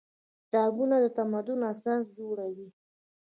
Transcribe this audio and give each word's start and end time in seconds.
کتابونه 0.43 0.95
د 1.03 1.05
تمدن 1.17 1.59
اساس 1.71 2.03
جوړوي. 2.19 2.67